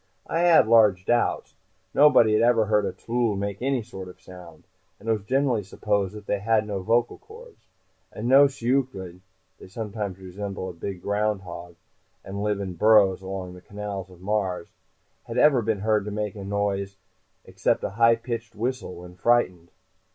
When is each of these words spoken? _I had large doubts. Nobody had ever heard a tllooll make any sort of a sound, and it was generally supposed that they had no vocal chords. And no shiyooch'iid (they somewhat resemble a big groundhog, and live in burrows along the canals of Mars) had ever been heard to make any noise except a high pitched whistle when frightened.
_I 0.25 0.39
had 0.39 0.67
large 0.67 1.05
doubts. 1.05 1.53
Nobody 1.93 2.33
had 2.33 2.41
ever 2.41 2.65
heard 2.65 2.85
a 2.87 2.91
tllooll 2.91 3.37
make 3.37 3.61
any 3.61 3.83
sort 3.83 4.09
of 4.09 4.17
a 4.17 4.19
sound, 4.19 4.63
and 4.99 5.07
it 5.07 5.11
was 5.11 5.21
generally 5.25 5.61
supposed 5.61 6.15
that 6.15 6.25
they 6.25 6.39
had 6.39 6.65
no 6.65 6.81
vocal 6.81 7.19
chords. 7.19 7.67
And 8.11 8.27
no 8.27 8.47
shiyooch'iid 8.47 9.19
(they 9.59 9.67
somewhat 9.67 10.17
resemble 10.17 10.71
a 10.71 10.73
big 10.73 11.03
groundhog, 11.03 11.75
and 12.25 12.41
live 12.41 12.59
in 12.59 12.73
burrows 12.73 13.21
along 13.21 13.53
the 13.53 13.61
canals 13.61 14.09
of 14.09 14.21
Mars) 14.21 14.71
had 15.25 15.37
ever 15.37 15.61
been 15.61 15.81
heard 15.81 16.05
to 16.05 16.09
make 16.09 16.35
any 16.35 16.45
noise 16.45 16.97
except 17.45 17.83
a 17.83 17.91
high 17.91 18.15
pitched 18.15 18.55
whistle 18.55 18.95
when 18.95 19.13
frightened. 19.15 19.69